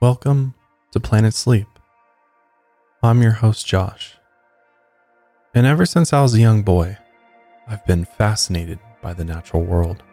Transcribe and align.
Welcome 0.00 0.54
to 0.92 1.00
Planet 1.00 1.34
Sleep. 1.34 1.66
I'm 3.02 3.20
your 3.20 3.32
host, 3.32 3.66
Josh. 3.66 4.16
And 5.52 5.66
ever 5.66 5.84
since 5.84 6.12
I 6.12 6.22
was 6.22 6.34
a 6.34 6.40
young 6.40 6.62
boy, 6.62 6.98
I've 7.66 7.84
been 7.84 8.04
fascinated 8.04 8.78
by 9.02 9.12
the 9.12 9.24
natural 9.24 9.64
world. 9.64 10.04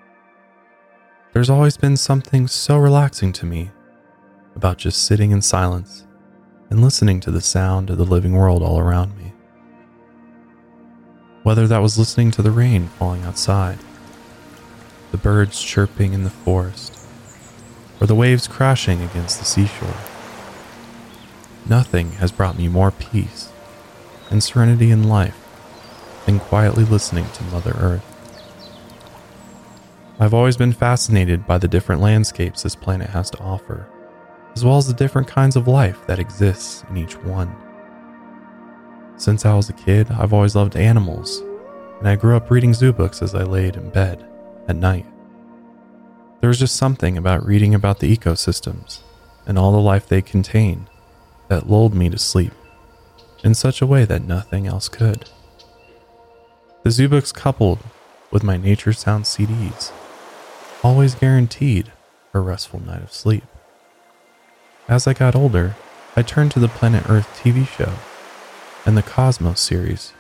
There's 1.34 1.52
always 1.52 1.78
been 1.78 1.98
something 1.98 2.48
so 2.48 2.80
relaxing 2.80 3.32
to 3.34 3.46
me 3.46 3.70
about 4.56 4.80
just 4.80 5.06
sitting 5.06 5.30
in 5.30 5.44
silence 5.44 6.08
and 6.72 6.82
listening 6.82 7.20
to 7.20 7.30
the 7.30 7.40
sound 7.40 7.92
of 7.92 8.00
the 8.00 8.06
living 8.06 8.34
world 8.34 8.64
all 8.64 8.80
around 8.80 9.16
me. 9.16 9.34
Whether 11.44 11.68
that 11.68 11.84
was 11.84 12.00
listening 12.00 12.32
to 12.32 12.42
the 12.42 12.50
rain 12.50 12.88
falling 12.98 13.22
outside, 13.22 13.78
the 15.12 15.20
birds 15.20 15.62
chirping 15.62 16.14
in 16.14 16.24
the 16.24 16.32
forest, 16.32 16.95
or 18.00 18.08
the 18.08 18.16
waves 18.16 18.48
crashing 18.48 19.02
against 19.02 19.40
the 19.40 19.46
seashore. 19.46 19.98
Nothing 21.68 22.12
has 22.14 22.32
brought 22.32 22.58
me 22.58 22.68
more 22.68 22.92
peace 22.92 23.50
and 24.30 24.44
serenity 24.44 24.92
in 24.92 25.08
life 25.08 25.38
than 26.26 26.40
quietly 26.40 26.84
listening 26.84 27.26
to 27.34 27.44
Mother 27.46 27.76
Earth. 27.80 28.12
I've 30.20 30.34
always 30.34 30.58
been 30.58 30.74
fascinated 30.74 31.46
by 31.46 31.58
the 31.58 31.68
different 31.68 32.02
landscapes 32.02 32.64
this 32.64 32.76
planet 32.76 33.10
has 33.10 33.30
to 33.32 33.40
offer, 33.40 33.88
as 34.56 34.64
well 34.64 34.78
as 34.78 34.88
the 34.88 34.94
different 34.94 35.28
kinds 35.28 35.56
of 35.56 35.68
life 35.68 36.06
that 36.08 36.20
exists 36.20 36.84
in 36.90 36.98
each 36.98 37.18
one. 37.18 37.54
Since 39.18 39.46
I 39.46 39.56
was 39.56 39.70
a 39.70 39.74
kid, 39.74 40.12
I've 40.12 40.34
always 40.34 40.56
loved 40.56 40.76
animals, 40.76 41.42
and 42.00 42.08
I 42.08 42.16
grew 42.16 42.36
up 42.36 42.50
reading 42.50 42.74
zoo 42.74 42.94
books 42.94 43.22
as 43.22 43.36
I 43.36 43.44
laid 43.44 43.76
in 43.76 43.90
bed 43.90 44.26
at 44.68 44.76
night. 44.76 45.06
There 46.46 46.50
was 46.50 46.60
just 46.60 46.76
something 46.76 47.18
about 47.18 47.44
reading 47.44 47.74
about 47.74 48.02
the 48.02 48.16
ecosystems 48.16 49.00
and 49.48 49.58
all 49.58 49.72
the 49.72 49.80
life 49.80 50.08
they 50.08 50.22
contain 50.22 50.88
that 51.48 51.68
lulled 51.68 51.96
me 51.96 52.08
to 52.12 52.20
sleep 52.20 52.54
in 53.44 53.56
such 53.56 53.82
a 53.82 53.88
way 53.88 54.06
that 54.06 54.28
nothing 54.28 54.68
else 54.68 54.88
could. 54.88 55.28
The 56.84 56.92
zoo 56.92 57.10
books, 57.10 57.32
coupled 57.32 57.80
with 58.30 58.44
my 58.44 58.58
nature 58.58 58.94
sound 58.94 59.24
CDs, 59.24 59.92
always 60.84 61.16
guaranteed 61.16 61.92
a 62.32 62.40
restful 62.40 62.80
night 62.80 63.02
of 63.02 63.12
sleep. 63.12 63.46
As 64.88 65.08
I 65.08 65.14
got 65.14 65.36
older, 65.36 65.76
I 66.16 66.22
turned 66.22 66.52
to 66.52 66.60
the 66.60 66.68
Planet 66.68 67.10
Earth 67.10 67.42
TV 67.44 67.68
show 67.68 67.92
and 68.86 68.96
the 68.96 69.02
Cosmos 69.02 69.60
series 69.60 70.14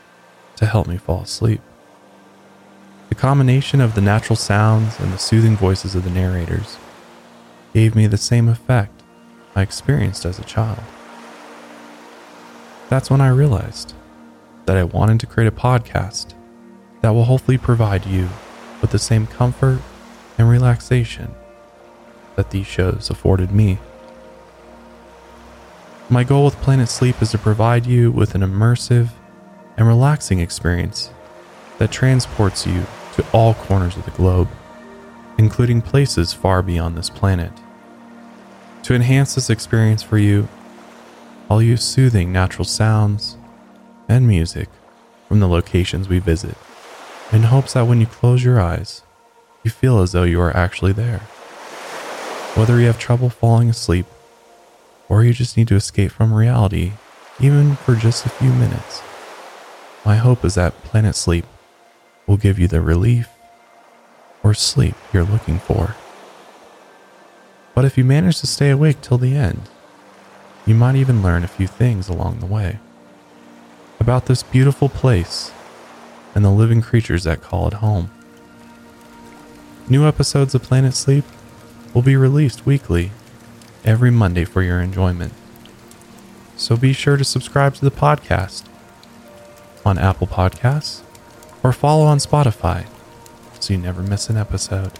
to 0.55 0.65
help 0.65 0.87
me 0.87 0.97
fall 0.97 1.21
asleep. 1.21 1.61
The 3.15 3.21
combination 3.21 3.79
of 3.79 3.95
the 3.95 4.01
natural 4.01 4.35
sounds 4.35 4.99
and 4.99 5.13
the 5.13 5.17
soothing 5.17 5.55
voices 5.55 5.95
of 5.95 6.03
the 6.03 6.09
narrators 6.09 6.75
gave 7.73 7.95
me 7.95 8.07
the 8.07 8.17
same 8.17 8.49
effect 8.49 9.03
I 9.55 9.61
experienced 9.61 10.25
as 10.25 10.37
a 10.37 10.43
child. 10.43 10.83
That's 12.89 13.09
when 13.09 13.21
I 13.21 13.29
realized 13.29 13.93
that 14.65 14.75
I 14.75 14.83
wanted 14.83 15.21
to 15.21 15.27
create 15.27 15.47
a 15.47 15.51
podcast 15.51 16.33
that 16.99 17.11
will 17.11 17.23
hopefully 17.23 17.57
provide 17.57 18.05
you 18.05 18.27
with 18.81 18.91
the 18.91 18.99
same 18.99 19.27
comfort 19.27 19.79
and 20.37 20.49
relaxation 20.49 21.33
that 22.35 22.51
these 22.51 22.67
shows 22.67 23.09
afforded 23.09 23.49
me. 23.49 23.79
My 26.09 26.25
goal 26.25 26.43
with 26.43 26.59
Planet 26.59 26.89
Sleep 26.89 27.21
is 27.21 27.31
to 27.31 27.37
provide 27.37 27.85
you 27.85 28.11
with 28.11 28.35
an 28.35 28.41
immersive 28.41 29.11
and 29.77 29.87
relaxing 29.87 30.39
experience 30.39 31.11
that 31.77 31.93
transports 31.93 32.67
you 32.67 32.85
to 33.15 33.25
all 33.31 33.53
corners 33.53 33.97
of 33.97 34.05
the 34.05 34.11
globe, 34.11 34.47
including 35.37 35.81
places 35.81 36.33
far 36.33 36.61
beyond 36.61 36.97
this 36.97 37.09
planet. 37.09 37.51
To 38.83 38.93
enhance 38.93 39.35
this 39.35 39.49
experience 39.49 40.03
for 40.03 40.17
you, 40.17 40.47
I'll 41.49 41.61
use 41.61 41.83
soothing 41.83 42.31
natural 42.31 42.65
sounds 42.65 43.37
and 44.07 44.27
music 44.27 44.69
from 45.27 45.39
the 45.39 45.47
locations 45.47 46.07
we 46.07 46.19
visit 46.19 46.55
in 47.31 47.43
hopes 47.43 47.73
that 47.73 47.87
when 47.87 47.99
you 47.99 48.05
close 48.05 48.43
your 48.43 48.59
eyes, 48.59 49.01
you 49.63 49.71
feel 49.71 49.99
as 49.99 50.11
though 50.11 50.23
you 50.23 50.39
are 50.39 50.55
actually 50.55 50.93
there. 50.93 51.19
Whether 52.55 52.79
you 52.79 52.85
have 52.85 52.99
trouble 52.99 53.29
falling 53.29 53.69
asleep 53.69 54.05
or 55.09 55.23
you 55.23 55.33
just 55.33 55.57
need 55.57 55.67
to 55.69 55.75
escape 55.75 56.11
from 56.11 56.33
reality, 56.33 56.93
even 57.39 57.75
for 57.75 57.95
just 57.95 58.25
a 58.25 58.29
few 58.29 58.51
minutes, 58.53 59.01
my 60.05 60.17
hope 60.17 60.45
is 60.45 60.55
that 60.55 60.83
Planet 60.83 61.15
Sleep 61.15 61.45
will 62.27 62.37
give 62.37 62.59
you 62.59 62.67
the 62.67 62.81
relief 62.81 63.29
or 64.43 64.53
sleep 64.53 64.95
you're 65.13 65.23
looking 65.23 65.59
for. 65.59 65.95
But 67.73 67.85
if 67.85 67.97
you 67.97 68.03
manage 68.03 68.39
to 68.39 68.47
stay 68.47 68.69
awake 68.69 69.01
till 69.01 69.17
the 69.17 69.35
end, 69.35 69.69
you 70.65 70.75
might 70.75 70.95
even 70.95 71.21
learn 71.21 71.43
a 71.43 71.47
few 71.47 71.67
things 71.67 72.09
along 72.09 72.39
the 72.39 72.45
way 72.45 72.79
about 73.99 74.25
this 74.25 74.43
beautiful 74.43 74.89
place 74.89 75.51
and 76.33 76.43
the 76.43 76.51
living 76.51 76.81
creatures 76.81 77.23
that 77.23 77.41
call 77.41 77.67
it 77.67 77.75
home. 77.75 78.09
New 79.87 80.05
episodes 80.05 80.53
of 80.55 80.63
Planet 80.63 80.93
Sleep 80.93 81.23
will 81.93 82.01
be 82.01 82.15
released 82.15 82.65
weekly 82.65 83.11
every 83.83 84.11
Monday 84.11 84.43
for 84.43 84.61
your 84.61 84.81
enjoyment. 84.81 85.33
So 86.57 86.75
be 86.75 86.93
sure 86.93 87.17
to 87.17 87.23
subscribe 87.23 87.75
to 87.75 87.85
the 87.85 87.91
podcast 87.91 88.63
on 89.85 89.97
Apple 89.97 90.27
Podcasts 90.27 91.04
or 91.65 91.73
follow 91.73 92.05
on 92.05 92.19
Spotify 92.19 92.85
so 93.59 93.73
you 93.73 93.79
never 93.79 94.03
miss 94.03 94.29
an 94.29 94.37
episode. 94.37 94.91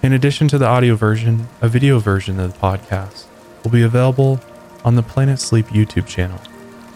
In 0.00 0.12
addition 0.12 0.46
to 0.46 0.58
the 0.58 0.66
audio 0.66 0.94
version, 0.94 1.48
a 1.60 1.66
video 1.66 1.98
version 1.98 2.38
of 2.38 2.52
the 2.52 2.58
podcast 2.60 3.26
will 3.64 3.72
be 3.72 3.82
available 3.82 4.38
on 4.84 4.94
the 4.94 5.02
Planet 5.02 5.40
Sleep 5.40 5.66
YouTube 5.66 6.06
channel 6.06 6.40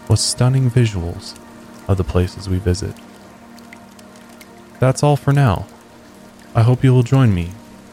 with 0.07 0.19
stunning 0.19 0.71
visuals 0.71 1.37
of 1.89 1.97
the 1.97 2.05
places 2.05 2.47
we 2.47 2.59
visit. 2.59 2.95
That's 4.79 5.03
all 5.03 5.17
for 5.17 5.33
now. 5.33 5.67
I 6.55 6.61
hope 6.61 6.81
you 6.81 6.93
will 6.93 7.03
join 7.03 7.35
me 7.35 7.49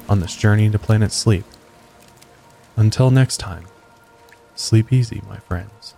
on 0.08 0.20
this 0.20 0.36
journey 0.36 0.70
to 0.70 0.78
Planet 0.78 1.10
Sleep. 1.10 1.44
Until 2.76 3.10
next 3.10 3.38
time, 3.38 3.64
sleep 4.54 4.92
easy, 4.92 5.22
my 5.28 5.38
friends. 5.38 5.95